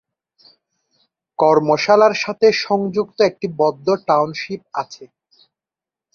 [1.39, 5.03] কর্মশালার সাথে সংযুক্ত একটি বদ্ধ টাউনশিপ আছে।